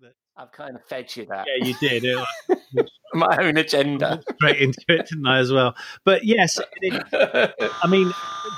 [0.00, 1.46] that I've kind of fed you that.
[1.46, 2.88] Yeah, you did.
[3.14, 4.22] My own agenda.
[4.36, 5.74] Straight into it, didn't I, as well?
[6.04, 8.08] But yes, it, I mean,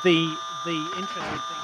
[0.05, 1.59] the the interesting thing.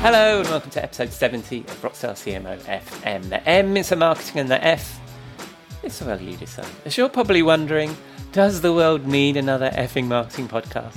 [0.00, 3.28] Hello and welcome to episode 70 of Rockstar CMO FM.
[3.28, 4.98] The M is the marketing and the F
[5.82, 6.66] is the well you decide.
[6.86, 7.94] As you're probably wondering,
[8.32, 10.96] does the world need another effing marketing podcast?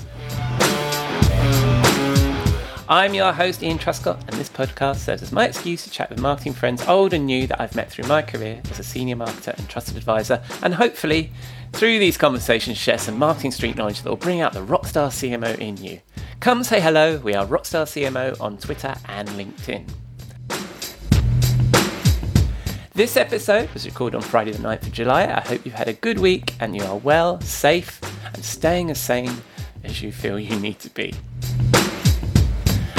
[2.87, 6.21] I'm your host, Ian Truscott, and this podcast serves as my excuse to chat with
[6.21, 9.57] marketing friends, old and new, that I've met through my career as a senior marketer
[9.57, 11.31] and trusted advisor, and hopefully,
[11.73, 15.57] through these conversations, share some marketing street knowledge that will bring out the Rockstar CMO
[15.57, 15.99] in you.
[16.41, 19.89] Come say hello, we are Rockstar CMO on Twitter and LinkedIn.
[22.93, 25.23] This episode was recorded on Friday, the 9th of July.
[25.23, 27.99] I hope you've had a good week and you are well, safe,
[28.35, 29.37] and staying as sane
[29.83, 31.15] as you feel you need to be.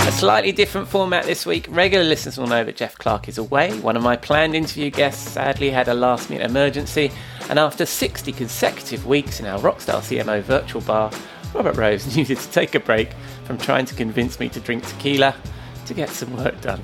[0.06, 1.66] A slightly different format this week.
[1.68, 3.76] Regular listeners will know that Jeff Clark is away.
[3.80, 7.10] One of my planned interview guests sadly had a last minute emergency,
[7.50, 11.10] and after 60 consecutive weeks in our Rockstar CMO virtual bar,
[11.52, 13.14] Robert Rose needed to take a break
[13.46, 15.34] from trying to convince me to drink tequila
[15.86, 16.80] to get some work done.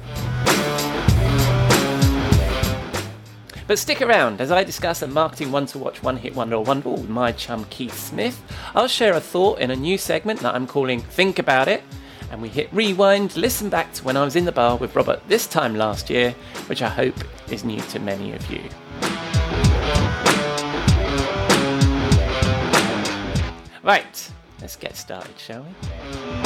[3.69, 6.64] But stick around as I discuss a marketing one to watch, one hit wonder or
[6.64, 8.42] wonder with my chum Keith Smith.
[8.75, 11.84] I'll share a thought in a new segment that I'm calling Think About It
[12.33, 15.22] and we hit rewind, listen back to when I was in the bar with Robert
[15.28, 16.34] this time last year,
[16.66, 17.14] which I hope
[17.52, 18.62] is new to many of you.
[23.83, 24.30] Right,
[24.61, 26.42] let's get started, shall we?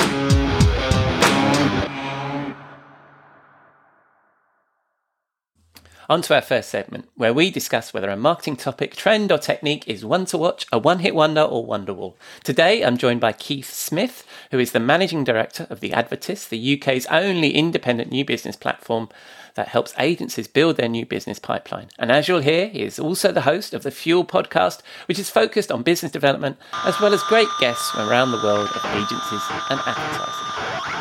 [6.08, 9.82] On to our first segment, where we discuss whether a marketing topic, trend, or technique
[9.88, 12.14] is one to watch, a one hit wonder, or Wonderwall.
[12.44, 16.80] Today, I'm joined by Keith Smith, who is the managing director of The Advertist, the
[16.80, 19.08] UK's only independent new business platform
[19.54, 21.88] that helps agencies build their new business pipeline.
[21.98, 25.28] And as you'll hear, he is also the host of the Fuel podcast, which is
[25.28, 29.42] focused on business development, as well as great guests from around the world of agencies
[29.70, 30.95] and advertising.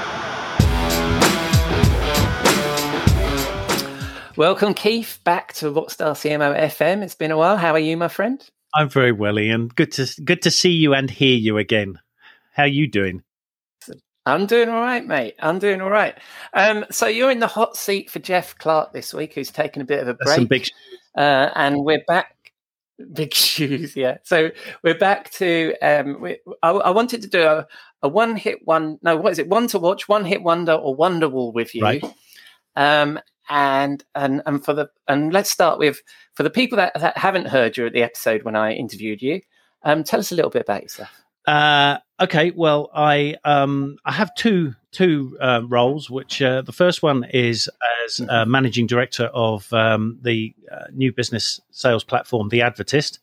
[4.37, 7.01] Welcome, Keith, back to Rockstar CMO FM.
[7.03, 7.55] It's been a while.
[7.55, 8.45] How are you, my friend?
[8.73, 9.69] I'm very well, Ian.
[9.69, 11.99] Good to good to see you and hear you again.
[12.51, 13.23] How are you doing?
[14.25, 15.35] I'm doing all right, mate.
[15.39, 16.17] I'm doing all right.
[16.53, 19.85] Um, so you're in the hot seat for Jeff Clark this week, who's taken a
[19.85, 20.35] bit of a break.
[20.35, 20.67] some big,
[21.15, 22.35] uh, and we're back.
[23.13, 24.17] Big shoes, yeah.
[24.23, 25.73] So we're back to.
[25.81, 27.67] Um, we, I, I, wanted to do a,
[28.01, 28.99] a one hit one.
[29.01, 29.49] No, what is it?
[29.49, 31.83] One to watch, one hit wonder, or Wonderwall with you.
[31.83, 32.03] Right.
[32.77, 33.19] Um,
[33.49, 36.01] and and and for the and let's start with
[36.33, 39.41] for the people that, that haven't heard you at the episode when I interviewed you.
[39.83, 41.09] Um, tell us a little bit about yourself.
[41.45, 46.09] Uh, okay, well, I um, I have two two uh, roles.
[46.09, 47.69] Which uh, the first one is
[48.05, 53.19] as uh, managing director of um, the uh, new business sales platform, The Advertist,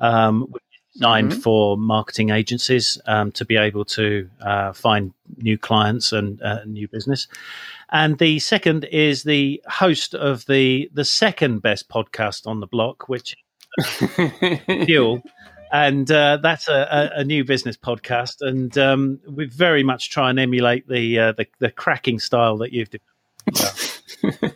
[0.00, 0.52] um,
[0.96, 1.40] designed mm-hmm.
[1.40, 6.88] for marketing agencies um, to be able to uh, find new clients and uh, new
[6.88, 7.28] business.
[7.90, 13.08] And the second is the host of the the second best podcast on the block,
[13.08, 13.36] which
[14.86, 15.22] Fuel.
[15.72, 20.30] And uh, that's a, a, a, new business podcast, and um, we very much try
[20.30, 24.52] and emulate the uh, the, the cracking style that you've developed.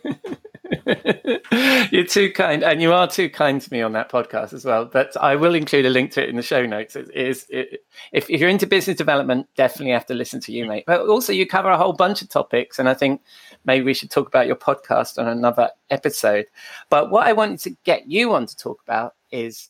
[1.91, 4.85] You're too kind, and you are too kind to me on that podcast as well.
[4.85, 6.95] But I will include a link to it in the show notes.
[6.95, 10.65] It is it, if, if, you're into business development, definitely have to listen to you,
[10.65, 10.85] mate.
[10.87, 13.21] But also, you cover a whole bunch of topics, and I think
[13.65, 16.45] maybe we should talk about your podcast on another episode.
[16.89, 19.69] But what I wanted to get you on to talk about is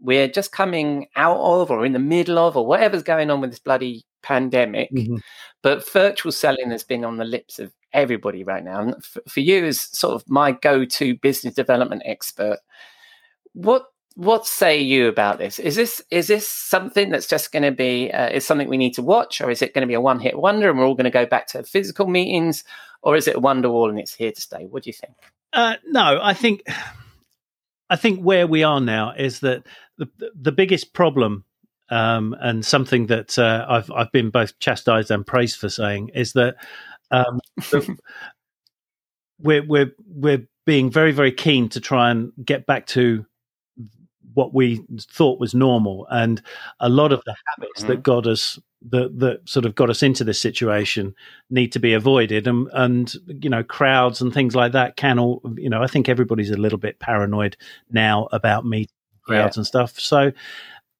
[0.00, 3.50] we're just coming out of, or in the middle of, or whatever's going on with
[3.50, 4.90] this bloody pandemic.
[4.92, 5.16] Mm-hmm.
[5.62, 8.80] But virtual selling has been on the lips of everybody right now.
[8.80, 12.58] And for, for you, as sort of my go-to business development expert,
[13.52, 13.86] what
[14.16, 15.58] what say you about this?
[15.58, 18.94] Is this is this something that's just going to be uh, is something we need
[18.94, 20.94] to watch, or is it going to be a one hit wonder and we're all
[20.94, 22.64] going to go back to physical meetings,
[23.02, 24.64] or is it a wonder wall and it's here to stay?
[24.64, 25.14] What do you think?
[25.52, 26.62] Uh, no, I think
[27.90, 29.64] I think where we are now is that
[29.98, 31.44] the the biggest problem
[31.90, 36.32] um, and something that uh, I've I've been both chastised and praised for saying is
[36.32, 36.56] that
[37.10, 37.40] um,
[39.38, 43.24] we're we're we're being very very keen to try and get back to
[44.34, 46.42] what we thought was normal, and
[46.80, 47.88] a lot of the habits mm-hmm.
[47.88, 48.58] that got us
[48.90, 51.14] that that sort of got us into this situation
[51.48, 55.40] need to be avoided, and and you know crowds and things like that can all
[55.56, 57.56] you know I think everybody's a little bit paranoid
[57.90, 58.92] now about meeting
[59.22, 59.60] crowds yeah.
[59.60, 60.32] and stuff, so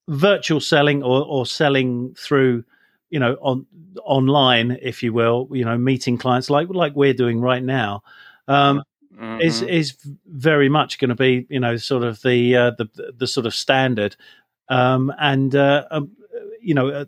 [0.09, 2.65] virtual selling or, or selling through
[3.11, 3.67] you know, on
[4.05, 8.03] online, if you will, you know, meeting clients like like we're doing right now.
[8.49, 8.83] Um,
[9.15, 9.41] mm-hmm.
[9.41, 13.27] Is is very much going to be you know sort of the uh, the the
[13.27, 14.17] sort of standard,
[14.69, 16.11] um, and uh, um,
[16.61, 17.05] you know uh,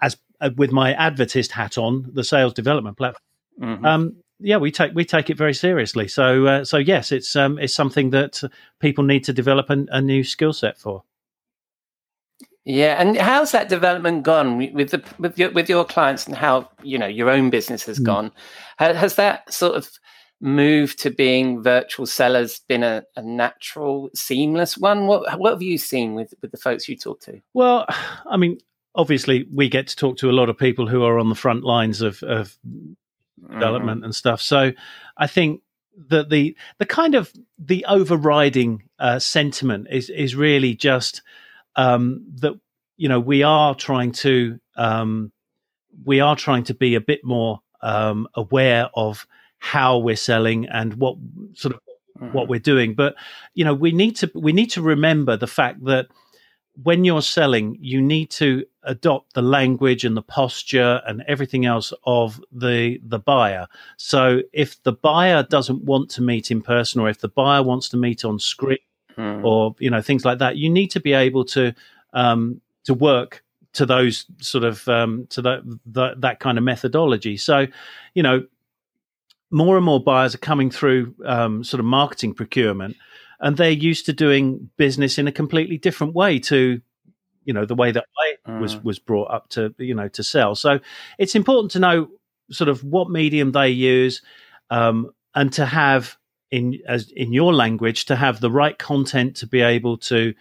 [0.00, 3.22] as uh, with my advertist hat on, the sales development platform.
[3.60, 3.84] Mm-hmm.
[3.84, 6.08] Um, yeah, we take we take it very seriously.
[6.08, 8.42] So uh, so yes, it's um, it's something that
[8.80, 11.02] people need to develop a, a new skill set for.
[12.64, 16.68] Yeah, and how's that development gone with the with your with your clients and how
[16.82, 18.04] you know your own business has mm.
[18.04, 18.32] gone?
[18.78, 19.88] Has that sort of
[20.40, 25.06] move to being virtual sellers been a, a, natural, seamless one?
[25.06, 27.40] What what have you seen with with the folks you talk to?
[27.54, 27.86] Well,
[28.30, 28.58] I mean,
[28.94, 31.64] obviously, we get to talk to a lot of people who are on the front
[31.64, 32.58] lines of, of
[33.50, 34.04] development mm-hmm.
[34.04, 34.40] and stuff.
[34.40, 34.72] So,
[35.16, 35.62] I think
[36.08, 41.22] that the the kind of the overriding uh, sentiment is is really just
[41.76, 42.52] um, that
[42.96, 45.32] you know we are trying to um,
[46.04, 49.26] we are trying to be a bit more um, aware of
[49.58, 51.16] how we're selling and what
[51.54, 51.80] sort of
[52.20, 52.32] mm-hmm.
[52.32, 52.94] what we're doing.
[52.94, 53.14] But
[53.54, 56.08] you know, we need to we need to remember the fact that
[56.82, 61.92] when you're selling, you need to adopt the language and the posture and everything else
[62.04, 63.66] of the the buyer.
[63.96, 67.88] So if the buyer doesn't want to meet in person, or if the buyer wants
[67.90, 68.78] to meet on screen,
[69.20, 69.44] mm.
[69.44, 71.74] or you know things like that, you need to be able to
[72.12, 77.36] um, to work to those sort of um, to that, that that kind of methodology.
[77.36, 77.66] So,
[78.14, 78.46] you know,
[79.50, 82.96] more and more buyers are coming through um, sort of marketing procurement,
[83.38, 86.80] and they're used to doing business in a completely different way to
[87.44, 88.60] you know the way that I mm.
[88.60, 90.54] was was brought up to you know to sell.
[90.54, 90.80] So
[91.18, 92.10] it's important to know
[92.50, 94.22] sort of what medium they use,
[94.70, 96.16] um, and to have
[96.50, 100.34] in as in your language to have the right content to be able to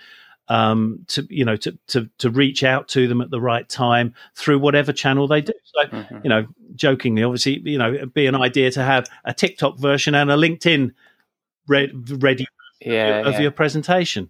[0.50, 4.14] um, to you know to, to to reach out to them at the right time
[4.36, 5.54] through whatever channel they do.
[5.64, 6.20] So mm-hmm.
[6.24, 10.16] you know, jokingly, obviously, you know, it'd be an idea to have a TikTok version
[10.16, 10.94] and a LinkedIn
[11.68, 12.48] ready, ready
[12.82, 13.42] yeah, of yeah.
[13.42, 14.30] your presentation.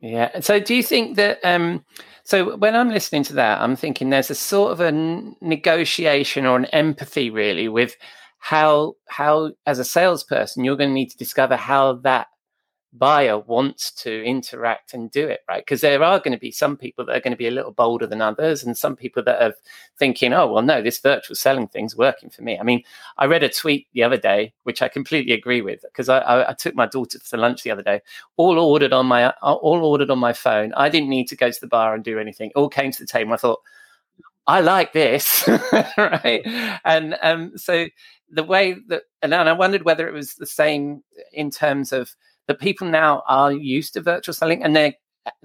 [0.00, 0.40] Yeah.
[0.40, 1.38] So, do you think that?
[1.44, 1.84] Um,
[2.24, 6.56] so, when I'm listening to that, I'm thinking there's a sort of a negotiation or
[6.56, 7.96] an empathy, really, with
[8.40, 12.26] how how as a salesperson you're going to need to discover how that
[12.92, 15.64] buyer wants to interact and do it right?
[15.64, 17.70] Because there are going to be some people that are going to be a little
[17.70, 19.54] bolder than others and some people that are
[19.98, 22.58] thinking oh well no this virtual selling thing's working for me.
[22.58, 22.82] I mean
[23.18, 26.50] i read a tweet the other day which i completely agree with because I, I,
[26.50, 28.00] I, took my daughter to lunch the other day
[28.36, 30.72] all ordered on my all ordered on my phone.
[30.74, 32.50] I didn't need to go to the bar and do anything.
[32.56, 33.34] All came to the table.
[33.34, 33.60] I thought
[34.46, 35.48] I like this,
[35.96, 36.42] right?
[36.84, 37.86] And um, so
[38.30, 42.14] the way that, and I wondered whether it was the same in terms of
[42.46, 44.94] that people now are used to virtual selling and they're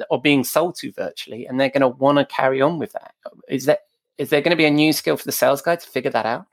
[0.09, 3.13] or being sold to virtually, and they're going to want to carry on with that.
[3.49, 3.79] Is that
[4.17, 6.25] is there going to be a new skill for the sales guy to figure that
[6.25, 6.45] out?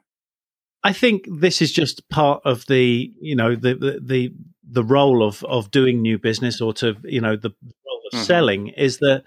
[0.82, 4.34] I think this is just part of the you know the the the,
[4.68, 8.24] the role of of doing new business or to you know the role of mm-hmm.
[8.24, 9.22] selling is that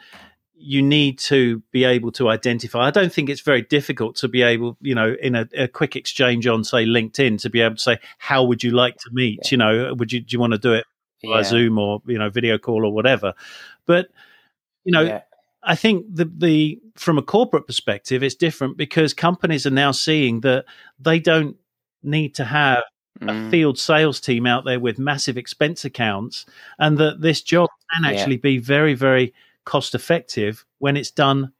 [0.57, 2.87] you need to be able to identify.
[2.87, 5.95] I don't think it's very difficult to be able, you know, in a, a quick
[5.95, 9.39] exchange on, say, LinkedIn, to be able to say, "How would you like to meet?"
[9.43, 9.49] Yeah.
[9.51, 10.85] You know, would you do you want to do it
[11.21, 11.43] via yeah.
[11.43, 13.33] Zoom or you know, video call or whatever?
[13.85, 14.07] But
[14.83, 15.21] you know, yeah.
[15.63, 20.41] I think the the from a corporate perspective, it's different because companies are now seeing
[20.41, 20.65] that
[20.99, 21.57] they don't
[22.01, 22.83] need to have
[23.21, 23.49] a mm.
[23.49, 26.45] field sales team out there with massive expense accounts,
[26.79, 29.33] and that this job can actually be very, very
[29.65, 31.51] cost effective when it's done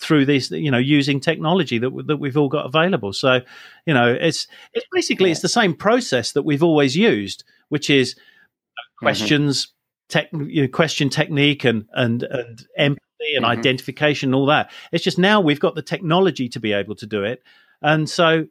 [0.00, 3.40] through this you know using technology that that we've all got available so
[3.86, 5.32] you know it's it's basically yeah.
[5.32, 9.06] it's the same process that we've always used which is mm-hmm.
[9.06, 9.68] questions
[10.08, 13.58] tech you know, question technique and and and empathy and mm-hmm.
[13.58, 17.06] identification and all that it's just now we've got the technology to be able to
[17.06, 17.42] do it
[17.80, 18.46] and so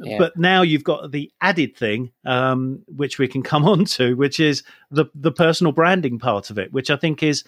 [0.00, 0.18] yeah.
[0.18, 4.40] But now you've got the added thing, um, which we can come on to, which
[4.40, 7.44] is the the personal branding part of it, which I think is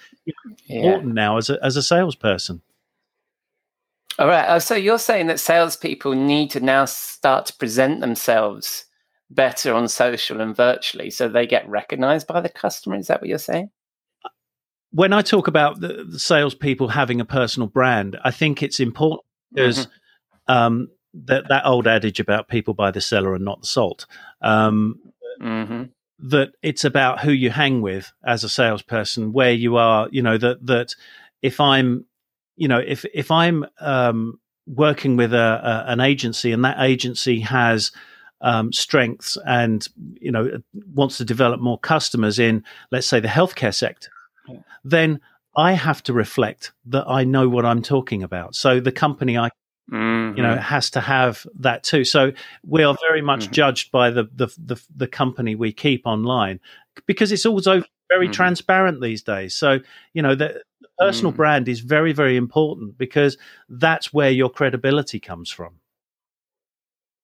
[0.69, 1.13] important yeah.
[1.13, 2.63] now as a as a salesperson.
[4.19, 4.45] All right.
[4.45, 8.85] Uh, so you're saying that salespeople need to now start to present themselves
[9.29, 12.97] better on social and virtually, so they get recognised by the customer.
[12.97, 13.71] Is that what you're saying?
[14.93, 19.27] When I talk about the, the salespeople having a personal brand, I think it's important
[19.53, 20.53] because mm-hmm.
[20.53, 24.07] um, that that old adage about people buy the seller and not the salt.
[24.43, 25.01] Um,
[25.41, 25.85] mm-hmm.
[26.19, 30.09] That it's about who you hang with as a salesperson, where you are.
[30.11, 30.95] You know that that
[31.43, 32.07] if I'm,
[32.57, 37.41] you know, if if I'm um, working with a, a, an agency and that agency
[37.41, 37.93] has
[38.41, 39.87] um, strengths and
[40.21, 40.59] you know
[40.93, 44.11] wants to develop more customers in, let's say, the healthcare sector,
[44.49, 44.59] yeah.
[44.85, 45.21] then
[45.57, 48.55] I have to reflect that I know what I'm talking about.
[48.55, 49.51] So the company I
[49.93, 50.37] Mm-hmm.
[50.37, 52.33] you know it has to have that too so
[52.67, 53.53] we are very much Mhm.
[53.53, 56.59] judged by the, the the the company we keep online
[57.07, 58.33] because it's also very Mhm.
[58.33, 59.79] transparent these days so
[60.15, 61.37] you know the, the personal Mm.
[61.37, 63.37] brand is very very important because
[63.69, 65.79] that's where your credibility comes from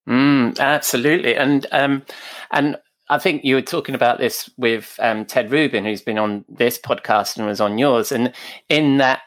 [0.08, 2.02] Mm, absolutely, and um,
[2.50, 2.76] and
[3.08, 6.78] I think you were talking about this with um, Ted Rubin, who's been on this
[6.78, 8.32] podcast and was on yours, and
[8.68, 9.22] in that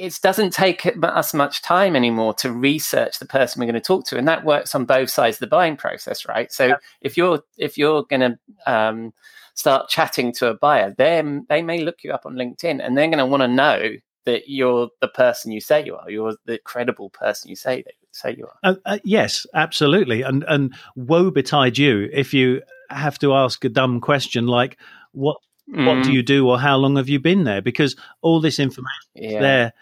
[0.00, 4.06] it doesn't take us much time anymore to research the person we're going to talk
[4.06, 6.50] to, and that works on both sides of the buying process, right?
[6.50, 8.38] So if you're if you're going to
[8.72, 9.12] um,
[9.54, 13.08] start chatting to a buyer, then they may look you up on LinkedIn, and they're
[13.08, 13.90] going to want to know
[14.24, 16.10] that you're the person you say you are.
[16.10, 18.56] You're the credible person you say that say you are.
[18.62, 20.22] Uh, uh, yes, absolutely.
[20.22, 24.78] And and woe betide you if you have to ask a dumb question like
[25.12, 27.62] what what do Mm, you do or how long have you been there?
[27.62, 29.72] Because all this information is there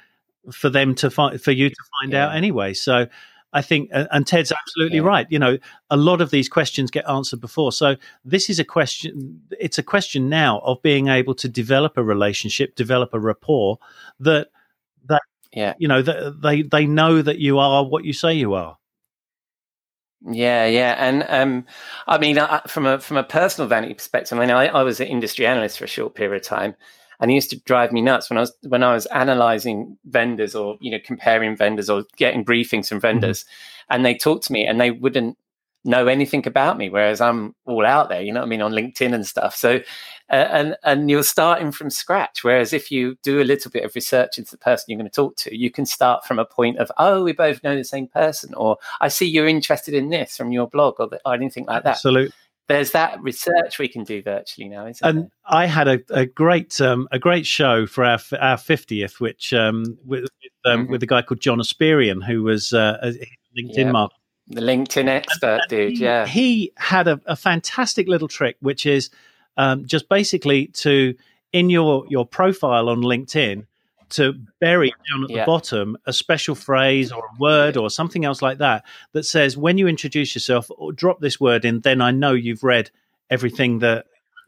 [0.52, 2.74] for them to find for you to find out anyway.
[2.74, 3.06] So
[3.52, 5.04] I think and Ted's absolutely Yeah.
[5.04, 5.26] right.
[5.30, 5.58] You know,
[5.90, 7.72] a lot of these questions get answered before.
[7.72, 12.02] So this is a question it's a question now of being able to develop a
[12.04, 13.78] relationship, develop a rapport
[14.20, 14.48] that
[15.08, 15.74] that Yeah.
[15.78, 18.76] you know that they they know that you are what you say you are.
[20.20, 21.64] Yeah, yeah, and um,
[22.08, 24.98] I mean, I, from a from a personal vanity perspective, I mean, I, I was
[24.98, 26.74] an industry analyst for a short period of time,
[27.20, 30.54] and it used to drive me nuts when I was when I was analyzing vendors
[30.54, 33.44] or you know comparing vendors or getting briefings from vendors,
[33.90, 35.36] and they talked to me and they wouldn't
[35.84, 38.72] know anything about me, whereas I'm all out there, you know what I mean, on
[38.72, 39.54] LinkedIn and stuff.
[39.54, 39.76] So,
[40.30, 42.44] uh, and and you're starting from scratch.
[42.44, 45.14] Whereas if you do a little bit of research into the person you're going to
[45.14, 48.08] talk to, you can start from a point of, oh, we both know the same
[48.08, 51.64] person, or I see you're interested in this from your blog, or, the, or anything
[51.66, 51.90] like that.
[51.90, 52.32] Absolutely.
[52.68, 56.80] There's that research we can do virtually now, isn't And I had a, a great
[56.80, 60.30] um, a great show for our our fiftieth, which um, with with,
[60.66, 60.90] um, Mhm.
[60.90, 63.12] with a guy called John Espirian, who was uh, a
[63.58, 64.10] LinkedIn marketer.
[64.48, 66.26] The LinkedIn expert dude, he, yeah.
[66.26, 69.10] he had a, a fantastic little trick, which is
[69.56, 71.14] um, just basically to
[71.52, 73.66] in your your profile on LinkedIn
[74.10, 78.40] to bury down at the bottom a special phrase or a word or something else
[78.42, 82.10] like that that says when you introduce yourself, or drop this word in, then I
[82.10, 82.90] know you've read
[83.30, 84.06] everything that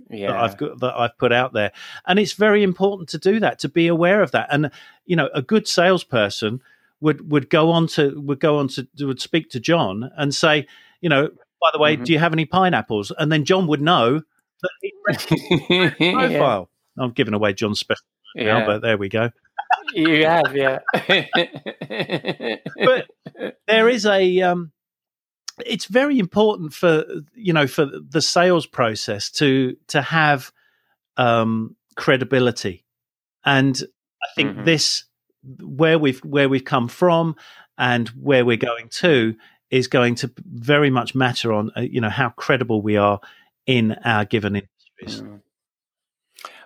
[0.09, 1.73] that I've got that I've put out there.
[2.07, 4.49] And it's very important to do that, to be aware of that.
[4.51, 4.71] And
[5.05, 6.61] you know, a good salesperson
[7.01, 10.67] would would go on to would go on to would speak to John and say,
[11.01, 11.29] you know,
[11.63, 12.05] by the way, Mhm.
[12.07, 13.13] do you have any pineapples?
[13.19, 14.21] And then John would know
[14.63, 16.13] that he read the yeah.
[16.13, 16.71] profile.
[16.99, 18.05] I'm giving away John's special
[18.37, 18.67] now, yeah.
[18.67, 19.31] but there we go.
[19.95, 20.79] You have, yeah.
[22.85, 23.11] But
[23.67, 24.73] there is a um
[25.67, 30.53] it's very important for you know for the sales process to to have
[31.17, 32.85] um credibility
[33.45, 33.83] and
[34.23, 34.65] i think Mhm.
[34.65, 35.05] this
[35.61, 37.37] where we've where we've come from
[37.77, 39.35] and where we're going to
[39.71, 43.21] is going to very much matter on uh, you know how credible we are
[43.67, 45.41] in our given industries Mm.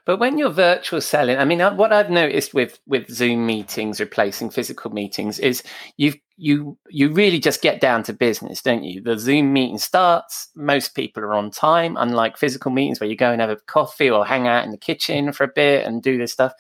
[0.07, 4.01] But when you're virtual selling, I mean, uh, what I've noticed with with Zoom meetings
[4.01, 5.63] replacing physical meetings is
[5.97, 9.01] you you you really just get down to business, don't you?
[9.01, 10.49] The Zoom meeting starts.
[10.55, 14.11] Most people are on time, unlike physical meetings where you go and have a coffee
[14.11, 16.53] or hang out in the kitchen for a bit and do this stuff,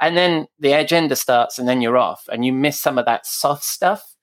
[0.00, 3.26] and then the agenda starts, and then you're off, and you miss some of that
[3.26, 4.14] soft stuff.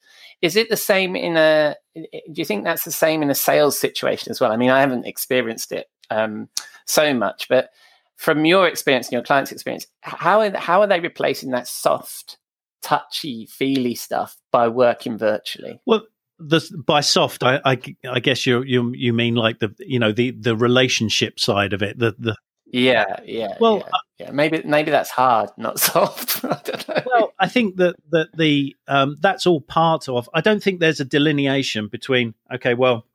[0.42, 1.75] Is it the same in a?
[1.96, 4.51] Do you think that's the same in a sales situation as well?
[4.51, 6.50] I mean, I haven't experienced it um,
[6.86, 7.70] so much, but
[8.15, 12.38] from your experience and your client's experience, how are, how are they replacing that soft,
[12.82, 15.79] touchy, feely stuff by working virtually?
[15.86, 16.03] well
[16.39, 17.79] the, by soft I, I
[18.10, 21.82] i guess you you you mean like the you know the the relationship side of
[21.82, 22.36] it the the
[22.74, 23.55] Yeah, yeah.
[23.60, 24.32] Well, yeah, yeah.
[24.32, 26.43] maybe maybe that's hard, not soft.
[26.43, 27.03] I don't know.
[27.05, 30.27] well, I think that that the um, that's all part of.
[30.34, 32.34] I don't think there's a delineation between.
[32.51, 33.05] Okay, well,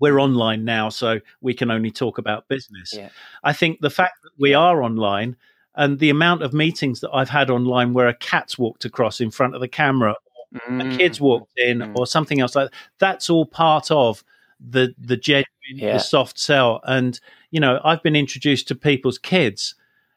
[0.00, 2.94] we're online now, so we can only talk about business.
[2.94, 3.08] Yeah.
[3.42, 5.36] I think the fact that we are online
[5.74, 9.30] and the amount of meetings that I've had online where a cat's walked across in
[9.30, 10.14] front of the camera,
[10.54, 11.94] a Mm, kid's walked in, Mm.
[11.94, 14.24] or something else like that, that's all part of
[14.60, 15.92] the the genuine, Yeah.
[15.92, 16.80] the soft sell.
[16.84, 19.74] And you know, I've been introduced to people's kids,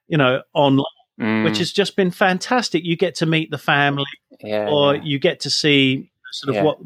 [0.08, 0.86] you know, online,
[1.20, 2.84] mm, which has just been fantastic.
[2.86, 4.06] You get to meet the family
[4.42, 6.78] yeah, or you get to see sort of what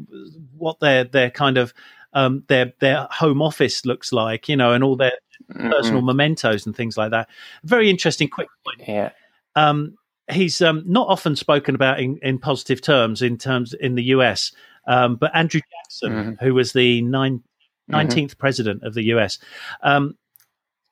[0.58, 1.72] what their their kind of
[2.16, 5.12] um, their their home office looks like, you know, and all their
[5.54, 7.28] Mm, personal mementos and things like that.
[7.62, 8.28] Very interesting.
[8.28, 8.88] Quick point.
[8.88, 9.10] yeah,
[9.54, 9.96] Um,
[10.32, 14.50] he's um, not often spoken about in, in positive terms in terms in the US,
[14.86, 16.40] um, but Andrew Jackson, Mhm.
[16.40, 17.42] who was the nine,
[17.90, 17.92] Mhm.
[17.92, 19.38] 19th president of the US,
[19.82, 20.16] um,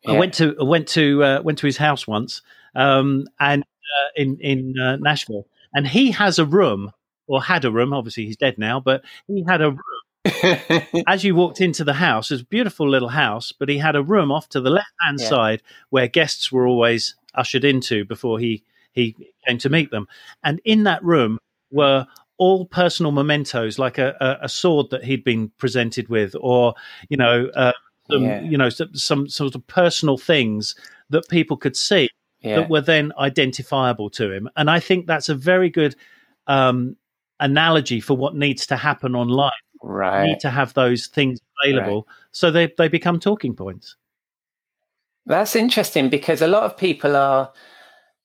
[0.06, 2.42] I went to I went to uh, went to his house once,
[2.74, 6.92] um, and uh, in in uh, Nashville, and he has a room
[7.26, 7.92] or had a room.
[7.94, 9.93] Obviously, he's dead now, but he had a room.
[11.06, 14.02] As you walked into the house, it's a beautiful little house, but he had a
[14.02, 15.28] room off to the left hand Yeah.
[15.28, 18.62] side where guests were always ushered into before he
[18.92, 19.16] he
[19.46, 20.06] came to meet them,
[20.44, 21.38] and in that room
[21.72, 22.06] were
[22.38, 26.74] all personal mementos, like a, a, a sword that he'd been presented with, or
[27.08, 27.72] you know, uh,
[28.10, 28.40] some, Yeah.
[28.42, 30.74] you know, some, some sort of personal things
[31.10, 32.08] that people could see
[32.40, 32.56] yeah.
[32.56, 34.48] that were then identifiable to him.
[34.56, 35.94] And I think that's a very good
[36.46, 36.96] um,
[37.40, 39.50] analogy for what needs to happen online.
[39.84, 40.26] Right.
[40.26, 43.96] need to have those things available so they, they become talking points.
[45.26, 47.52] That's interesting because a lot of people are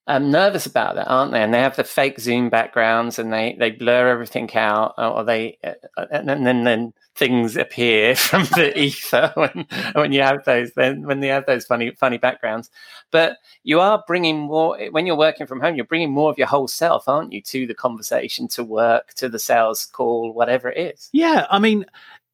[0.07, 1.41] um, nervous about that, aren't they?
[1.41, 5.57] And they have the fake Zoom backgrounds and they, they blur everything out, or they
[5.63, 10.71] uh, and then, then then things appear from the ether when when you have those
[10.73, 12.71] then when they have those funny funny backgrounds.
[13.11, 15.75] But you are bringing more when you're working from home.
[15.75, 19.29] You're bringing more of your whole self, aren't you, to the conversation, to work, to
[19.29, 21.09] the sales call, whatever it is.
[21.11, 21.85] Yeah, I mean,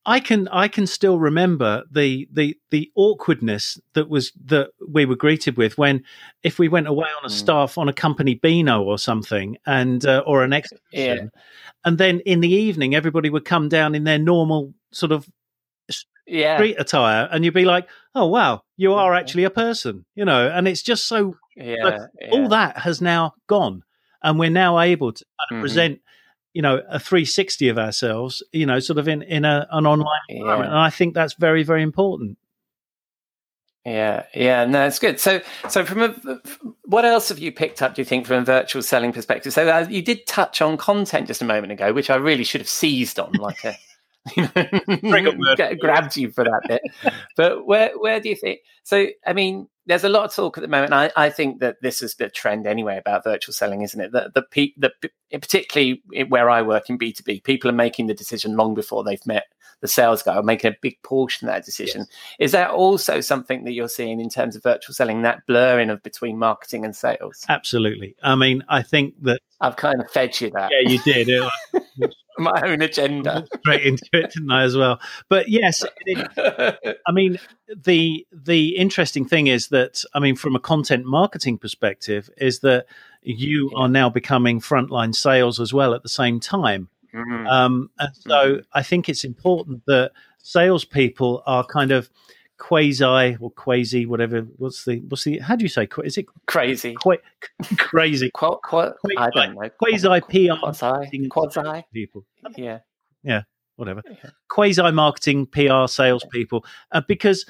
[0.07, 5.15] I can I can still remember the the the awkwardness that was that we were
[5.15, 6.03] greeted with when
[6.43, 7.31] if we went away on a Mm.
[7.31, 11.31] staff on a company beano or something and uh, or an exhibition,
[11.85, 15.27] and then in the evening everybody would come down in their normal sort of
[16.27, 19.17] Yeah, street attire, and you'd be like, "Oh wow, you are Mhm.
[19.19, 20.49] actually a person," you know.
[20.49, 22.31] And it's just so yeah, yeah.
[22.31, 23.83] all that has now gone,
[24.23, 25.59] and we're now able to kind of Mhm.
[25.61, 26.01] present,
[26.55, 30.07] you know, a 360 of ourselves, you know, sort of in in a, an online
[30.29, 30.69] environment.
[30.69, 30.77] Yeah.
[30.77, 32.37] And I think that's very very important.
[33.85, 35.19] Yeah, yeah, no, it's good.
[35.19, 36.15] So, so from a,
[36.85, 37.93] what else have you picked up?
[37.93, 39.53] Do you think from a virtual selling perspective?
[39.53, 42.61] So, uh, you did touch on content just a moment ago, which I really should
[42.61, 43.77] have seized on, like a,
[44.35, 44.49] you
[45.03, 46.81] know, grabbed you for that bit.
[47.37, 48.61] But where, where do you think?
[48.85, 50.93] So, I mean, there's a lot of talk at the moment.
[50.93, 54.11] I, I think that this is the trend anyway about virtual selling, isn't it?
[54.11, 54.91] The, the, pe- the
[55.31, 59.03] particularly where I work in B two B, people are making the decision long before
[59.03, 59.45] they've met
[59.81, 62.05] the sales guy, or making a big portion of that decision.
[62.39, 66.03] Is that also something that you're seeing in terms of virtual selling, that blurring of
[66.03, 67.43] between marketing and sales?
[67.49, 68.15] Absolutely.
[68.23, 71.43] I mean, I think that I've kind of fed you that, yeah, you did
[72.37, 73.45] my own agenda.
[73.59, 74.63] straight into it, didn't I?
[74.63, 74.99] As well.
[75.29, 77.39] But yes, it, I mean,
[77.83, 82.85] the the interesting thing is that I mean, from a content marketing perspective, is that
[83.21, 86.89] you are now becoming frontline sales as well at the same time.
[87.13, 90.11] Mm, Um, and so I think it's important that
[90.43, 92.09] salespeople are kind of
[92.57, 94.41] quasi or quasi, whatever.
[94.57, 95.39] What's the what's the?
[95.39, 95.87] How do you say?
[96.03, 96.93] Is it Crazy.
[96.93, 97.21] quite
[97.77, 98.29] crazy?
[98.31, 99.69] Qual, qual, I don't know.
[99.79, 101.27] Quasi PR Quasi.
[101.29, 101.85] Quasi.
[101.93, 102.25] people.
[102.57, 102.79] Yeah
[103.23, 103.41] yeah.
[103.75, 104.29] whatever, Yeah.
[104.47, 107.45] quasi marketing PR salespeople, uh, because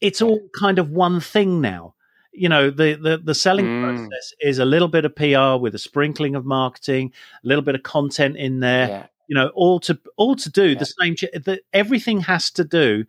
[0.00, 1.94] it's all kind of one thing now.
[2.32, 3.82] You know, the the, the selling Mm.
[3.82, 7.12] process is a little bit of PR with a sprinkling of marketing,
[7.44, 8.88] a little bit of content in there.
[8.88, 9.06] Yeah.
[9.28, 10.78] You know, all to all to do Yeah.
[10.78, 11.16] the same.
[11.16, 13.04] ch- The, everything has to do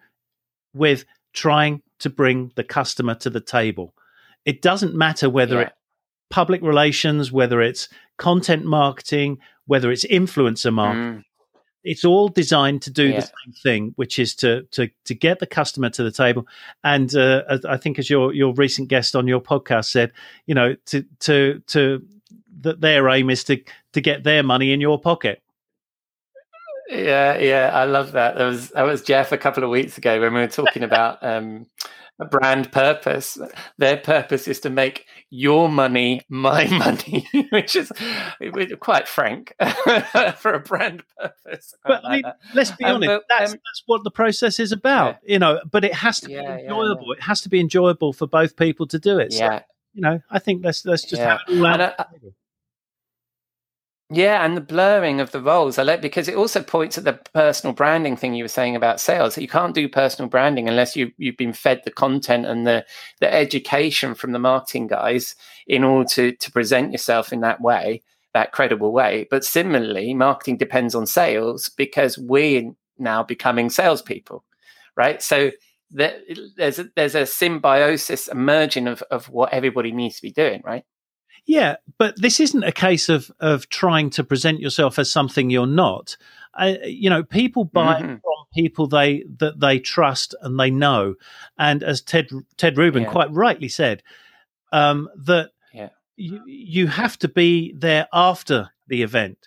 [0.73, 3.93] with trying to bring the customer to the table.
[4.45, 5.61] It doesn't matter whether Yeah.
[5.67, 5.73] it's
[6.29, 11.23] public relations, whether it's content marketing, whether it's influencer marketing Mm,
[11.83, 13.21] it's all designed to do Yeah.
[13.21, 16.47] the same thing, which is to to to get the customer to the table.
[16.83, 20.11] And uh, I think, as your your recent guest on your podcast said,
[20.45, 22.05] you know, to to to
[22.61, 23.61] that their aim is to
[23.93, 25.41] to get their money in your pocket.
[26.89, 28.35] Yeah, yeah, I love that.
[28.35, 31.19] That was that was Jeff a couple of weeks ago when we were talking about
[31.21, 31.67] um,
[32.25, 33.37] brand purpose.
[33.77, 37.91] Their purpose is to make your money my money, which is
[38.79, 39.53] quite frank
[40.37, 41.73] for a brand purpose.
[41.83, 42.35] But like I mean, that.
[42.53, 43.07] let's be Um, honest.
[43.07, 45.59] but, that's um, that's what the process is about, you know.
[45.69, 47.11] But it has to Yeah, be yeah, enjoyable.
[47.13, 49.33] It has to be enjoyable for both people to do it.
[49.33, 51.29] So, yeah, you know, I think let's let's just Yeah.
[51.29, 52.07] have it all out.
[54.11, 57.13] Yeah, and the blurring of the roles, I like because it also points at the
[57.33, 59.37] personal branding thing you were saying about sales.
[59.37, 62.85] You can't do personal branding unless you you've been fed the content and the
[63.19, 65.35] the education from the marketing guys
[65.67, 68.01] in order to to present yourself in that way,
[68.33, 69.27] that credible way.
[69.29, 74.43] But similarly, marketing depends on sales because we're now becoming salespeople,
[74.97, 75.21] right?
[75.21, 75.51] So
[75.91, 76.19] there,
[76.57, 80.83] there's a, there's a symbiosis emerging of of what everybody needs to be doing, right?
[81.49, 85.65] Yeah, but this isn't a case of of trying to present yourself as something you're
[85.85, 86.15] not.
[86.53, 88.21] Uh, you know, people buy Mhm.
[88.21, 91.15] from people they that they trust and they know.
[91.57, 93.09] And as Ted Ted Rubin Yeah.
[93.11, 94.03] quite rightly said,
[94.71, 95.89] um, that Yeah.
[96.17, 99.39] you you have to be there after the event.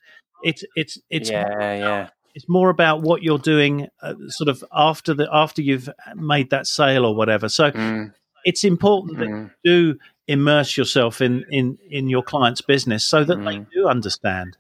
[0.43, 1.47] It's it's it's yeah,
[1.87, 2.09] yeah.
[2.35, 6.67] it's more about what you're doing, uh, sort of after the after you've made that
[6.67, 7.49] sale or whatever.
[7.49, 8.13] So Mm.
[8.45, 13.39] it's important that you do immerse yourself in in in your client's business so that
[13.39, 13.45] mm.
[13.45, 14.57] they do understand.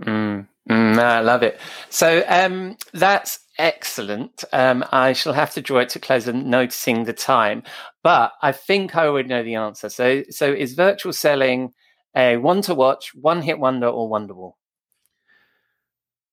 [0.00, 0.48] Mm.
[0.68, 1.58] Mm, I love it.
[1.90, 4.44] So um, that's excellent.
[4.52, 7.64] Um, I shall have to draw it to close and noticing the time,
[8.02, 9.88] but I think I would know the answer.
[9.88, 11.72] So, so is virtual selling
[12.16, 14.52] a one to watch, one hit wonder, or Wonderwall?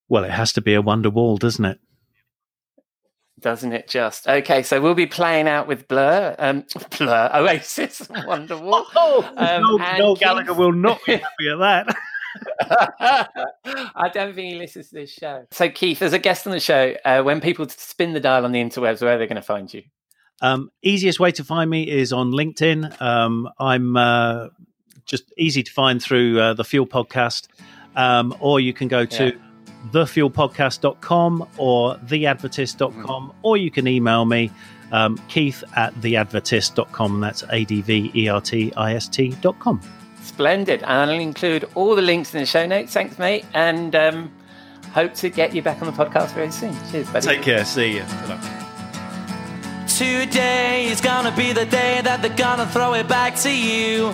[0.07, 1.79] Well, it has to be a Wonderwall, doesn't it?
[3.39, 4.27] Doesn't it just?
[4.27, 6.65] Okay, so we'll be playing out with Blur, um,
[6.97, 8.85] Blur, Oasis, Wonderwall.
[8.95, 11.95] Oh, um, no, Noel Gallagher will not be happy at that.
[13.95, 15.45] I don't think he listens to this show.
[15.51, 18.51] So, Keith, as a guest on the show, uh, when people spin the dial on
[18.51, 19.83] the interwebs, where are they going to find you?
[20.41, 23.01] Um, easiest way to find me is on LinkedIn.
[23.01, 24.47] Um, I'm uh,
[25.05, 27.47] just easy to find through uh, the Fuel Podcast,
[27.95, 29.48] um, or you can go to yeah.
[29.87, 33.33] thefuelpodcast.com or theadvertist.com, mm.
[33.41, 34.51] or you can email me.
[34.91, 37.19] Um, Keith at theadvertist.com.
[37.19, 39.81] That's A D V E R T I S T.com.
[40.23, 40.81] Splendid.
[40.81, 42.93] And I'll include all the links in the show notes.
[42.93, 43.45] Thanks, mate.
[43.53, 44.31] And um,
[44.93, 46.75] hope to get you back on the podcast very soon.
[46.91, 47.27] Cheers, buddy.
[47.27, 47.65] Take care.
[47.65, 48.05] See you.
[49.87, 54.13] Today is gonna be the day that they're gonna throw it back to you.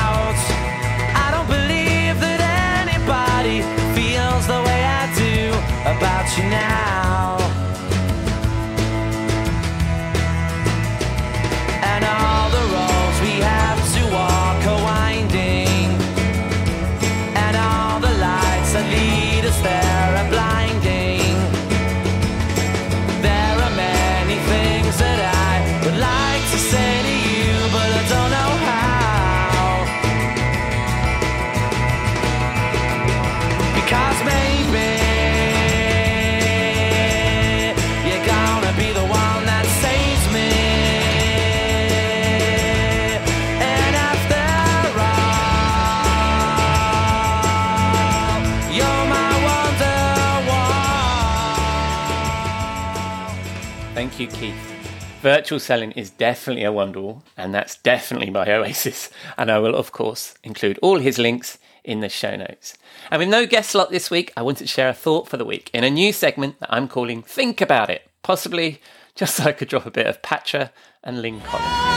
[6.37, 7.30] You now.
[54.21, 54.53] You, Keith.
[55.23, 59.09] Virtual selling is definitely a Wonderwall, and that's definitely by Oasis.
[59.35, 62.77] And I will, of course, include all his links in the show notes.
[63.09, 65.45] And with no guest slot this week, I wanted to share a thought for the
[65.45, 68.79] week in a new segment that I'm calling Think About It, possibly
[69.15, 70.71] just so I could drop a bit of Patra
[71.03, 71.90] and Lyn Collins.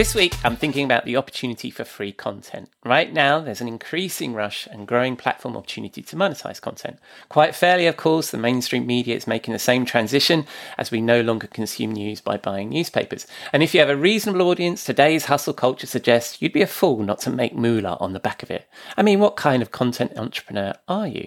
[0.00, 2.70] This week, I'm thinking about the opportunity for free content.
[2.86, 6.98] Right now, there's an increasing rush and growing platform opportunity to monetize content.
[7.28, 10.46] Quite fairly, of course, the mainstream media is making the same transition
[10.78, 13.26] as we no longer consume news by buying newspapers.
[13.52, 17.02] And if you have a reasonable audience, today's hustle culture suggests you'd be a fool
[17.02, 18.70] not to make moolah on the back of it.
[18.96, 21.26] I mean, what kind of content entrepreneur are you?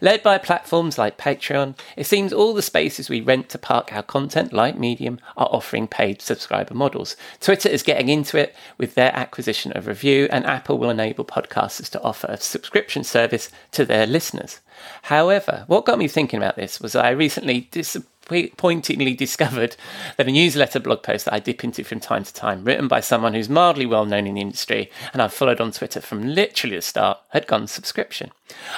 [0.00, 4.02] Led by platforms like Patreon, it seems all the spaces we rent to park our
[4.02, 7.16] content, like Medium, are offering paid subscriber models.
[7.40, 11.88] Twitter is getting into it with their acquisition of Revue, and Apple will enable podcasters
[11.90, 14.60] to offer a subscription service to their listeners.
[15.02, 17.96] However, what got me thinking about this was I recently dis-
[18.56, 19.76] pointedly discovered
[20.16, 23.00] that a newsletter blog post that I dip into from time to time, written by
[23.00, 26.76] someone who's mildly well known in the industry and I've followed on Twitter from literally
[26.76, 28.30] the start, had gone subscription.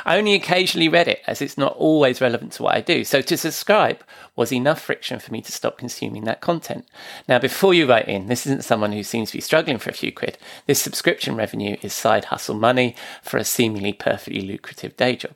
[0.04, 3.20] I only occasionally read it as it's not always relevant to what I do, so
[3.22, 4.02] to subscribe
[4.36, 6.86] was enough friction for me to stop consuming that content.
[7.28, 9.94] Now, before you write in, this isn't someone who seems to be struggling for a
[9.94, 10.38] few quid.
[10.66, 15.34] This subscription revenue is side hustle money for a seemingly perfectly lucrative day job.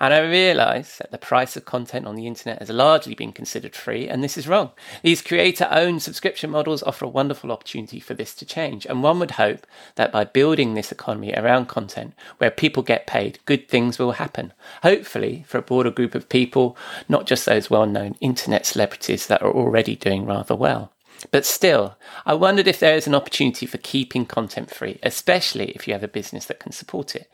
[0.00, 3.74] And I realise that the price of content on the internet has largely been considered
[3.74, 4.70] free, and this is wrong.
[5.02, 9.18] These creator owned subscription models offer a wonderful opportunity for this to change, and one
[9.18, 13.98] would hope that by building this economy around content where people get paid, good things
[13.98, 14.52] will happen.
[14.82, 16.76] Hopefully, for a broader group of people,
[17.08, 20.92] not just those well known internet celebrities that are already doing rather well.
[21.30, 21.96] But still,
[22.26, 26.02] I wondered if there is an opportunity for keeping content free, especially if you have
[26.02, 27.30] a business that can support it.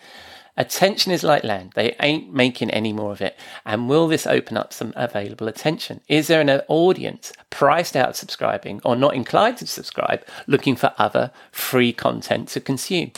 [0.58, 1.70] Attention is like land.
[1.76, 3.38] They ain't making any more of it.
[3.64, 6.00] And will this open up some available attention?
[6.08, 10.92] Is there an audience priced out of subscribing or not inclined to subscribe looking for
[10.98, 13.12] other free content to consume?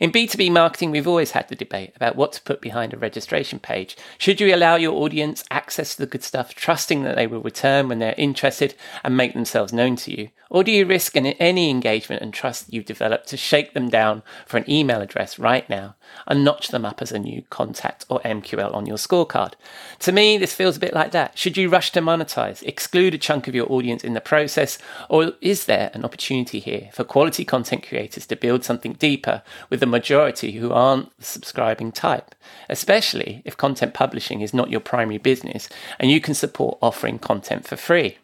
[0.00, 3.58] In B2B marketing, we've always had the debate about what to put behind a registration
[3.58, 3.96] page.
[4.18, 7.88] Should you allow your audience access to the good stuff, trusting that they will return
[7.88, 10.30] when they're interested and make themselves known to you?
[10.50, 14.56] Or do you risk any engagement and trust you've developed to shake them down for
[14.56, 15.94] an email address right now
[16.26, 19.52] and notch them up as a new contact or MQL on your scorecard?
[19.98, 21.36] To me, this feels a bit like that.
[21.36, 24.78] Should you rush to monetize, exclude a chunk of your audience in the process,
[25.10, 29.77] or is there an opportunity here for quality content creators to build something deeper with
[29.78, 32.34] the majority who aren't the subscribing type,
[32.68, 37.66] especially if content publishing is not your primary business and you can support offering content
[37.66, 38.18] for free?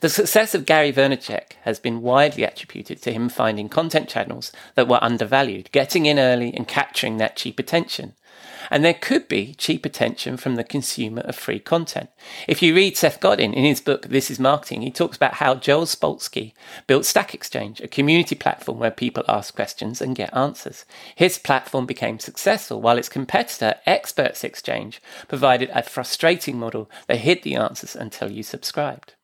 [0.00, 4.88] The success of Gary Vaynerchuk has been widely attributed to him finding content channels that
[4.88, 8.14] were undervalued, getting in early and capturing that cheap attention.
[8.70, 12.10] And there could be cheap attention from the consumer of free content.
[12.46, 15.54] If you read Seth Godin in his book, This is Marketing, he talks about how
[15.54, 16.52] Joel Spolsky
[16.86, 20.84] built Stack Exchange, a community platform where people ask questions and get answers.
[21.14, 27.42] His platform became successful while its competitor, Experts Exchange, provided a frustrating model that hid
[27.42, 29.14] the answers until you subscribed.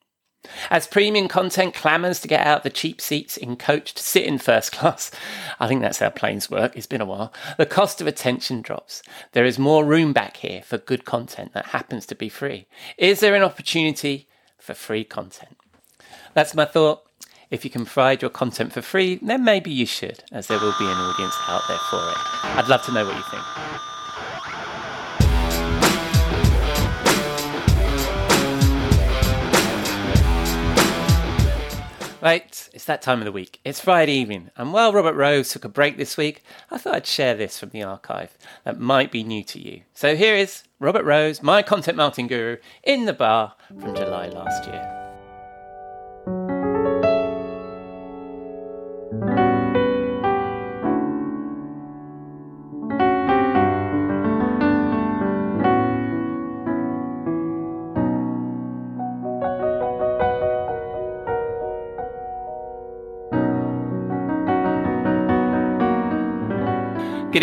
[0.71, 4.39] As premium content clamours to get out the cheap seats in coach to sit in
[4.39, 5.11] first class,
[5.61, 9.03] I think that's how planes work, it's been a while, the cost of attention drops.
[9.33, 12.67] There is more room back here for good content that happens to be free.
[12.99, 14.29] Is there an opportunity
[14.59, 15.57] for free content?
[16.35, 17.03] That's my thought.
[17.51, 20.75] If you can provide your content for free, then maybe you should, as there will
[20.79, 22.17] be an audience out there for it.
[22.57, 23.94] I'd love to know what you think.
[32.25, 33.61] Right, it's that time of the week.
[33.67, 37.07] It's Friday evening, and while Robert Rose took a break this week, I thought I'd
[37.07, 39.83] share this from the archive that might be new to you.
[39.93, 44.65] So here is Robert Rose, my content marketing guru, in the bar from July last
[44.65, 45.04] year.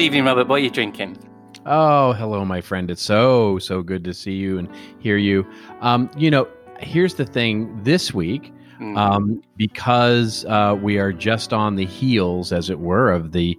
[0.01, 0.47] Good evening, Robert.
[0.47, 1.15] What are you drinking?
[1.63, 2.89] Oh, hello, my friend.
[2.89, 5.45] It's so, so good to see you and hear you.
[5.81, 6.47] Um, you know,
[6.79, 8.97] here's the thing this week, mm.
[8.97, 13.55] um, because uh, we are just on the heels, as it were, of the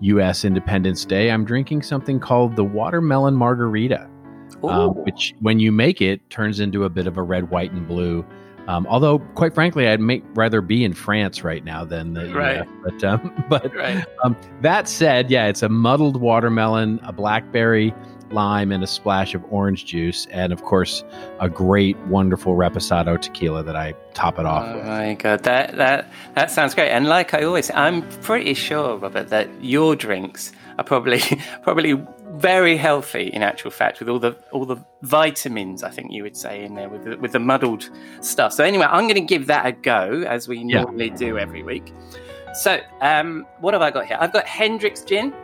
[0.00, 0.44] U.S.
[0.44, 4.06] Independence Day, I'm drinking something called the watermelon margarita,
[4.64, 7.88] um, which, when you make it, turns into a bit of a red, white, and
[7.88, 8.22] blue
[8.68, 12.58] um, although, quite frankly, I'd make rather be in France right now than the right.
[12.58, 12.68] US.
[12.84, 14.04] But um, but right.
[14.24, 17.94] um, that said, yeah, it's a muddled watermelon, a blackberry,
[18.30, 21.04] lime, and a splash of orange juice, and of course,
[21.40, 24.86] a great, wonderful reposado tequila that I top it off oh with.
[24.86, 26.90] my god, that that that sounds great!
[26.90, 31.20] And like I always, I'm pretty sure, Robert, that your drinks are probably
[31.62, 31.94] probably
[32.36, 36.36] very healthy in actual fact with all the all the vitamins I think you would
[36.36, 38.52] say in there with the, with the muddled stuff.
[38.52, 40.82] So anyway, I'm going to give that a go as we yeah.
[40.82, 41.94] normally do every week.
[42.54, 44.16] So um, what have I got here?
[44.20, 45.34] I've got Hendrick's gin.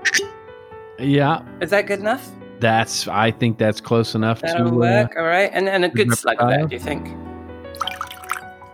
[0.99, 2.31] Yeah, is that good enough?
[2.61, 5.17] That's I think that's close enough That'll to work.
[5.17, 6.69] Uh, all right, and and a good slug of that.
[6.69, 7.09] Do you think?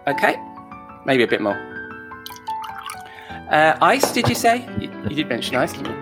[0.07, 0.37] Okay,
[1.07, 1.59] maybe a bit more.
[3.51, 4.13] Uh, ice?
[4.13, 4.69] Did you say?
[4.79, 5.98] You, you did mention ice, didn't you?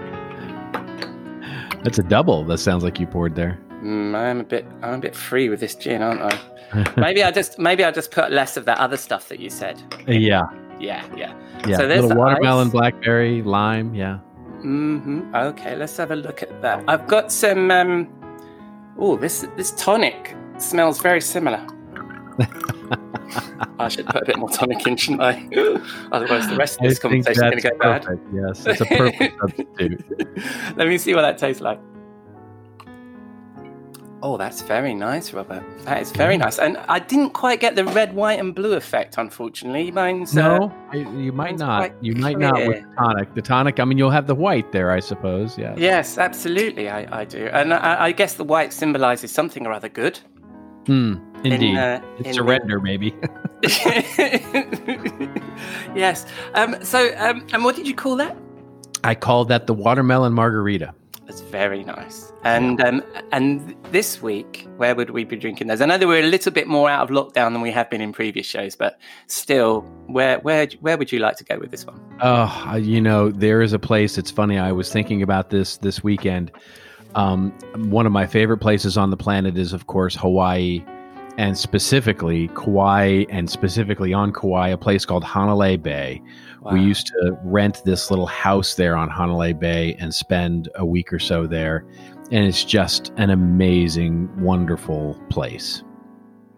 [1.86, 2.42] That's a double.
[2.42, 3.60] That sounds like you poured there.
[3.80, 4.66] Mm, I'm a bit.
[4.82, 6.92] I'm a bit free with this gin, aren't I?
[6.96, 7.60] maybe I just.
[7.60, 9.80] Maybe I just put less of that other stuff that you said.
[10.08, 10.42] Yeah.
[10.80, 11.06] Yeah.
[11.14, 11.32] Yeah.
[11.64, 11.76] Yeah.
[11.76, 12.72] So there's little watermelon, ice.
[12.72, 13.94] blackberry, lime.
[13.94, 14.18] Yeah.
[14.64, 15.32] Mm-hmm.
[15.32, 15.76] Okay.
[15.76, 16.82] Let's have a look at that.
[16.88, 17.70] I've got some.
[17.70, 18.08] Um,
[18.98, 21.64] oh, this this tonic smells very similar.
[23.78, 25.46] I should put a bit more tonic in, shouldn't I?
[26.12, 28.32] Otherwise, the rest of this conversation is going to go perfect.
[28.32, 28.34] bad.
[28.34, 30.76] Yes, it's a perfect substitute.
[30.76, 31.80] Let me see what that tastes like.
[34.22, 35.62] Oh, that's very nice, Robert.
[35.84, 36.58] That is very nice.
[36.58, 39.90] And I didn't quite get the red, white, and blue effect, unfortunately.
[39.90, 41.92] Mine's no, uh, you might not.
[42.02, 42.22] You clear.
[42.22, 43.34] might not with the tonic.
[43.34, 43.78] The tonic.
[43.78, 45.58] I mean, you'll have the white there, I suppose.
[45.58, 45.74] Yeah.
[45.76, 46.88] Yes, absolutely.
[46.88, 50.18] I, I do, and I, I guess the white symbolizes something or other good.
[50.86, 51.16] Hmm.
[51.44, 51.70] Indeed.
[51.70, 53.14] In, uh, in, surrender, maybe.
[55.94, 56.26] yes.
[56.54, 58.36] Um, so, um, and what did you call that?
[59.04, 60.94] I called that the watermelon margarita.
[61.26, 62.32] That's very nice.
[62.44, 65.80] And um, and this week, where would we be drinking those?
[65.80, 68.00] I know that we're a little bit more out of lockdown than we have been
[68.00, 71.84] in previous shows, but still, where where where would you like to go with this
[71.84, 72.00] one?
[72.20, 74.18] Oh, you know, there is a place.
[74.18, 74.56] It's funny.
[74.56, 76.52] I was thinking about this this weekend.
[77.16, 77.50] Um,
[77.90, 80.84] one of my favorite places on the planet is, of course, Hawaii,
[81.38, 86.22] and specifically Kauai, and specifically on Kauai, a place called Hanalei Bay.
[86.62, 86.72] Wow.
[86.72, 91.12] We used to rent this little house there on Hanalei Bay and spend a week
[91.12, 91.84] or so there.
[92.32, 95.82] And it's just an amazing, wonderful place.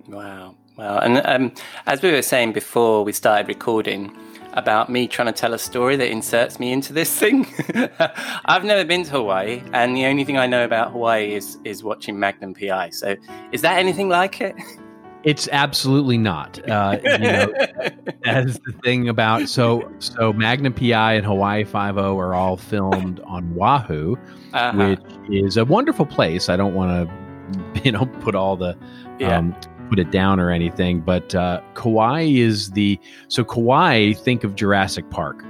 [0.07, 0.55] Wow.
[0.77, 0.99] Wow.
[0.99, 1.53] And um,
[1.87, 4.17] as we were saying before we started recording,
[4.55, 7.47] about me trying to tell a story that inserts me into this thing.
[8.45, 11.85] I've never been to Hawaii, and the only thing I know about Hawaii is is
[11.85, 12.91] watching Magnum PI.
[12.91, 13.17] So,
[13.53, 14.55] is that anything like it?
[15.25, 16.59] It's absolutely not.
[16.69, 17.53] Uh, you know,
[18.25, 23.21] that's the thing about so so Magnum PI and Hawaii Five O are all filmed
[23.21, 24.17] on Oahu,
[24.53, 24.97] uh-huh.
[24.97, 26.49] which is a wonderful place.
[26.49, 28.77] I don't want to, you know, put all the
[29.19, 29.39] yeah.
[29.39, 29.57] um,
[29.89, 32.99] put it down or anything, but uh, Kauai is the
[33.29, 34.13] so Kauai.
[34.13, 35.45] Think of Jurassic Park.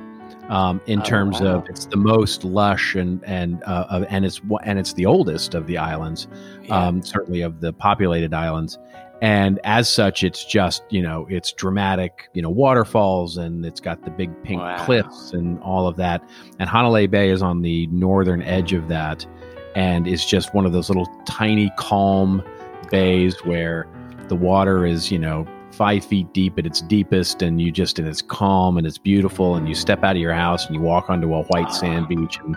[0.49, 1.57] Um, in oh, terms wow.
[1.57, 5.67] of it's the most lush and and uh, and it's and it's the oldest of
[5.67, 6.27] the islands,
[6.63, 6.87] yeah.
[6.87, 8.79] um, certainly of the populated islands
[9.21, 14.05] and as such it's just you know it's dramatic you know waterfalls and it's got
[14.05, 14.85] the big pink wow.
[14.85, 16.23] cliffs and all of that
[16.59, 19.27] and hanalei bay is on the northern edge of that
[19.75, 22.43] and is just one of those little tiny calm
[22.91, 23.89] bays where
[24.29, 28.09] the water is you know five feet deep at its deepest and you just and
[28.09, 31.11] it's calm and it's beautiful and you step out of your house and you walk
[31.11, 32.57] onto a white sand beach and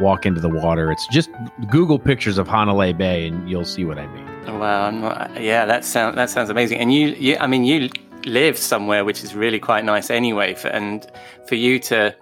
[0.00, 1.28] walk into the water it's just
[1.70, 6.16] google pictures of hanalei bay and you'll see what i mean Wow, yeah, that sounds
[6.16, 6.78] that sounds amazing.
[6.78, 7.90] And you, you, I mean, you
[8.24, 11.06] live somewhere which is really quite nice anyway, for, and
[11.46, 12.14] for you to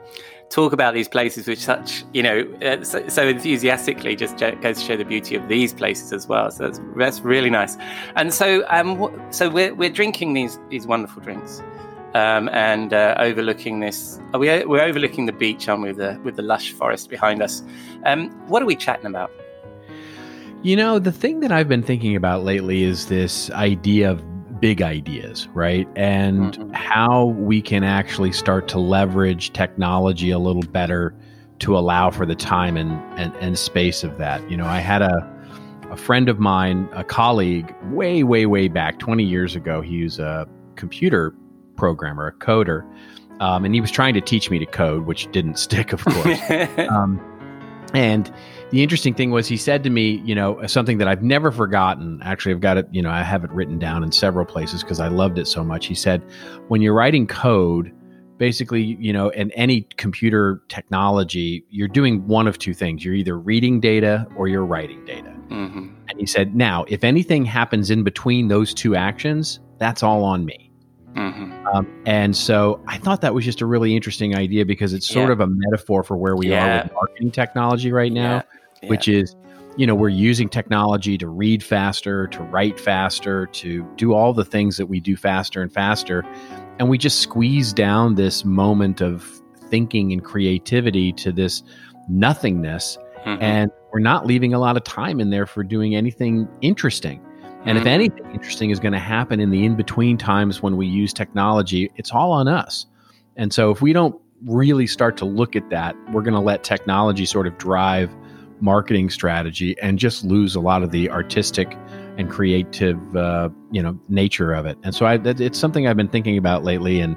[0.50, 4.96] talk about these places with such, you know, uh, so, enthusiastically, just goes to show
[4.96, 6.50] the beauty of these places as well.
[6.50, 7.76] So that's that's really nice.
[8.16, 11.62] And so, um, so we're we're drinking these these wonderful drinks.
[12.12, 16.20] Um, and uh, overlooking this, are we, we're overlooking the beach, aren't we, with the,
[16.24, 17.62] with the lush forest behind us.
[18.04, 19.30] Um, what are we chatting about?
[20.64, 24.24] You know, the thing that I've been thinking about lately is this idea of
[24.60, 25.88] big ideas, right?
[25.96, 26.72] And mm-hmm.
[26.72, 31.14] how we can actually start to leverage technology a little better
[31.60, 34.48] to allow for the time and, and, and space of that.
[34.50, 35.26] You know, I had a,
[35.90, 39.80] a friend of mine, a colleague, way, way, way back 20 years ago.
[39.80, 41.34] He was a computer
[41.76, 42.84] programmer, a coder,
[43.40, 46.40] um, and he was trying to teach me to code, which didn't stick, of course.
[46.90, 47.20] um,
[47.94, 48.32] and
[48.70, 52.20] the interesting thing was he said to me, you know, something that I've never forgotten.
[52.22, 55.00] Actually, I've got it, you know, I have it written down in several places because
[55.00, 55.86] I loved it so much.
[55.86, 56.22] He said,
[56.68, 57.92] when you're writing code,
[58.38, 63.04] basically, you know, in any computer technology, you're doing one of two things.
[63.04, 65.34] You're either reading data or you're writing data.
[65.48, 65.88] Mm-hmm.
[66.08, 70.44] And he said, now, if anything happens in between those two actions, that's all on
[70.44, 70.69] me.
[71.14, 71.66] Mm-hmm.
[71.66, 75.28] Um, and so I thought that was just a really interesting idea because it's sort
[75.28, 75.32] yeah.
[75.32, 76.80] of a metaphor for where we yeah.
[76.80, 78.36] are with marketing technology right now.
[78.36, 78.42] Yeah
[78.84, 79.36] which is
[79.76, 84.44] you know we're using technology to read faster to write faster to do all the
[84.44, 86.24] things that we do faster and faster
[86.78, 91.62] and we just squeeze down this moment of thinking and creativity to this
[92.08, 93.42] nothingness mm-hmm.
[93.42, 97.20] and we're not leaving a lot of time in there for doing anything interesting
[97.64, 97.76] and mm-hmm.
[97.78, 101.12] if anything interesting is going to happen in the in between times when we use
[101.12, 102.86] technology it's all on us
[103.36, 106.64] and so if we don't really start to look at that we're going to let
[106.64, 108.14] technology sort of drive
[108.60, 111.76] marketing strategy and just lose a lot of the artistic
[112.16, 116.08] and creative uh, you know nature of it and so I, it's something i've been
[116.08, 117.16] thinking about lately and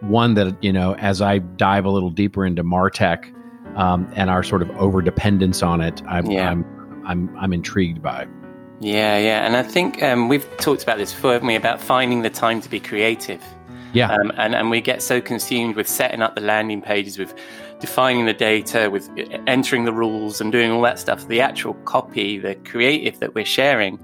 [0.00, 3.32] one that you know as i dive a little deeper into martech
[3.76, 6.50] um, and our sort of over dependence on it I'm, yeah.
[6.50, 8.26] I'm, I'm i'm intrigued by
[8.84, 12.22] yeah yeah and i think um, we've talked about this before haven't we about finding
[12.22, 13.42] the time to be creative
[13.94, 14.12] yeah.
[14.12, 17.32] Um, and, and we get so consumed with setting up the landing pages, with
[17.80, 19.08] defining the data, with
[19.46, 21.26] entering the rules and doing all that stuff.
[21.28, 24.00] The actual copy, the creative that we're sharing,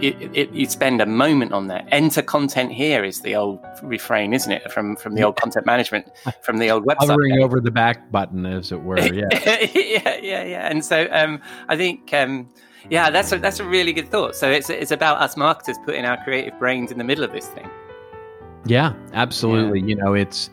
[0.00, 1.88] it, it, you spend a moment on that.
[1.90, 4.70] Enter content here is the old refrain, isn't it?
[4.70, 6.06] From from the old content management,
[6.42, 7.08] from the old website.
[7.08, 8.98] Hovering over the back button, as it were.
[9.00, 10.68] Yeah, yeah, yeah, yeah.
[10.68, 12.12] And so um, I think.
[12.12, 12.50] Um,
[12.90, 14.34] yeah, that's a, that's a really good thought.
[14.36, 17.48] So it's it's about us marketers putting our creative brains in the middle of this
[17.48, 17.68] thing.
[18.66, 19.80] Yeah, absolutely.
[19.80, 19.86] Yeah.
[19.86, 20.50] You know, it's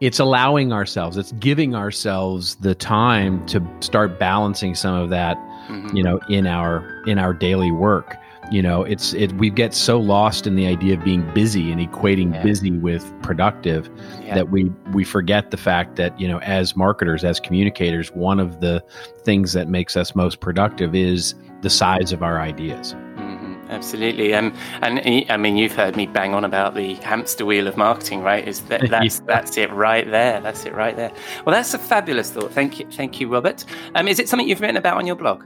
[0.00, 5.36] it's allowing ourselves, it's giving ourselves the time to start balancing some of that,
[5.68, 5.96] mm-hmm.
[5.96, 8.16] you know, in our in our daily work.
[8.50, 9.32] you know, it's it.
[9.34, 12.42] We get so lost in the idea of being busy and equating Yeah.
[12.42, 13.88] busy with productive
[14.24, 14.34] Yeah.
[14.34, 18.60] that we we forget the fact that you know, as marketers, as communicators, one of
[18.60, 18.82] the
[19.24, 22.94] things that makes us most productive is the size of our ideas.
[23.16, 24.52] Mhm, Absolutely, um,
[24.82, 25.00] and
[25.30, 28.46] I mean, you've heard me bang on about the hamster wheel of marketing, right?
[28.46, 29.24] Is that that's Yeah.
[29.26, 30.40] that's it right there?
[30.40, 31.10] That's it right there.
[31.46, 32.52] Well, that's a fabulous thought.
[32.52, 33.64] Thank you, thank you, Robert.
[33.94, 35.44] Um, is it something you've written about on your blog?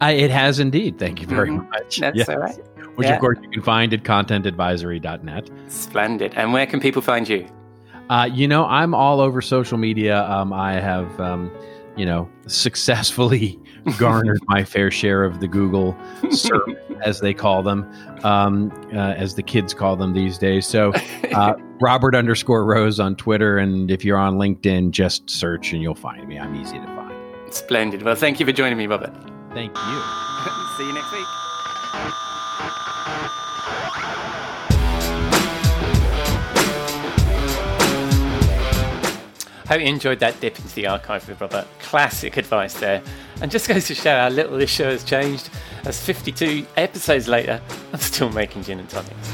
[0.00, 0.98] I, it has indeed.
[0.98, 1.68] Thank you very Mhm.
[1.70, 1.98] much.
[1.98, 2.28] That's Yes.
[2.28, 2.56] all right.
[2.96, 3.14] Which, Yeah.
[3.14, 5.50] of course, you can find at contentadvisory.net.
[5.68, 6.32] Splendid.
[6.36, 7.46] And where can people find you?
[8.10, 10.22] Uh, you know, I'm all over social media.
[10.28, 11.50] Um, I have, um,
[11.96, 13.58] you know, successfully
[13.98, 15.96] garnered my fair share of the Google
[16.30, 17.90] search, as they call them,
[18.24, 20.66] um, uh, as the kids call them these days.
[20.66, 20.92] So,
[21.34, 25.94] uh, Robert underscore Rose on Twitter, and if you're on LinkedIn, just search and you'll
[25.94, 26.38] find me.
[26.38, 27.54] I'm easy to find.
[27.54, 28.02] Splendid.
[28.02, 29.14] Well, thank you for joining me, Robert.
[29.52, 30.02] Thank you.
[30.76, 32.24] See you next week.
[39.66, 41.66] Hope you enjoyed that dip into the archive with Robert.
[41.78, 43.02] Classic advice there.
[43.40, 45.48] And just goes to show how little this show has changed.
[45.84, 47.60] As 52 episodes later,
[47.92, 49.28] I'm still making gin and tonics.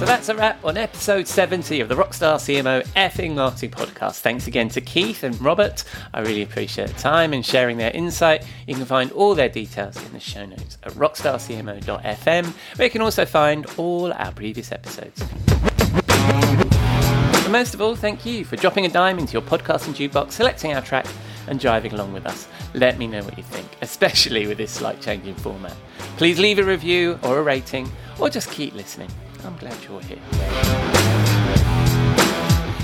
[0.00, 4.20] So that's a wrap on episode 70 of the Rockstar CMO effing marketing podcast.
[4.20, 5.84] Thanks again to Keith and Robert.
[6.12, 8.44] I really appreciate the time and sharing their insight.
[8.66, 12.46] You can find all their details in the show notes at rockstarcmo.fm,
[12.76, 15.22] where you can also find all our previous episodes.
[17.46, 20.74] But most of all, thank you for dropping a dime into your podcasting jukebox, selecting
[20.74, 21.06] our track,
[21.46, 22.48] and driving along with us.
[22.74, 25.76] Let me know what you think, especially with this slight change in format.
[26.16, 27.88] Please leave a review or a rating,
[28.18, 29.08] or just keep listening.
[29.44, 30.18] I'm glad you're here.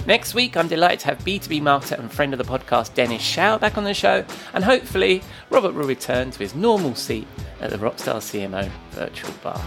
[0.06, 3.58] Next week, I'm delighted to have B2B marketer and friend of the podcast, Dennis Shiao,
[3.58, 7.26] back on the show, and hopefully, Robert will return to his normal seat
[7.60, 9.60] at the Rockstar CMO virtual bar.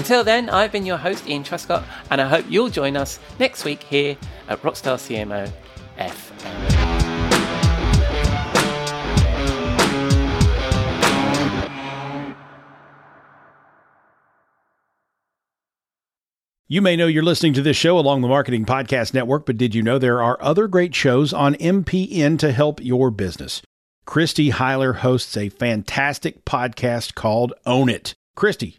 [0.00, 3.66] Until then, I've been your host, Ian Truscott, and I hope you'll join us next
[3.66, 4.16] week here
[4.48, 5.52] at Rockstar CMO
[5.98, 6.80] FM.
[16.66, 19.74] You may know you're listening to this show along the Marketing Podcast Network, but did
[19.74, 23.60] you know there are other great shows on MPN to help your business?
[24.06, 28.14] Christy Heiler hosts a fantastic podcast called Own It.
[28.34, 28.78] Christy,